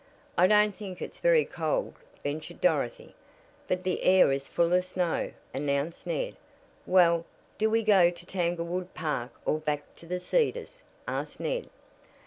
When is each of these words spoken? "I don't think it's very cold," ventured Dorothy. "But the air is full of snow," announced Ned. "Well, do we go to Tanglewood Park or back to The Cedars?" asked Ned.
"I 0.35 0.47
don't 0.47 0.73
think 0.73 0.99
it's 0.99 1.19
very 1.19 1.45
cold," 1.45 1.93
ventured 2.23 2.59
Dorothy. 2.59 3.13
"But 3.67 3.83
the 3.83 4.01
air 4.01 4.31
is 4.31 4.47
full 4.47 4.73
of 4.73 4.83
snow," 4.83 5.31
announced 5.53 6.07
Ned. 6.07 6.35
"Well, 6.87 7.23
do 7.59 7.69
we 7.69 7.83
go 7.83 8.09
to 8.09 8.25
Tanglewood 8.25 8.95
Park 8.95 9.31
or 9.45 9.59
back 9.59 9.95
to 9.97 10.07
The 10.07 10.19
Cedars?" 10.19 10.81
asked 11.07 11.39
Ned. 11.39 11.69